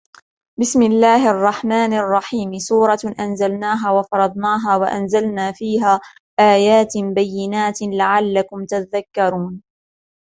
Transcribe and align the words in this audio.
بسم 0.61 0.81
الله 0.81 1.29
الرحمن 1.31 1.93
الرحيم 1.93 2.59
سورة 2.59 2.99
أنزلناها 3.19 3.91
وفرضناها 3.91 4.75
وأنزلنا 4.77 5.51
فيها 5.51 6.01
آيات 6.39 6.93
بينات 6.97 7.77
لعلكم 7.81 8.65
تذكرون 8.65 9.63